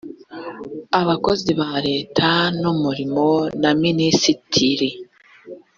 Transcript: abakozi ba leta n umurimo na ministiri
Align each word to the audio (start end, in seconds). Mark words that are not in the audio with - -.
abakozi 1.01 1.51
ba 1.59 1.71
leta 1.87 2.27
n 2.61 2.63
umurimo 2.73 3.25
na 3.61 3.71
ministiri 3.83 4.89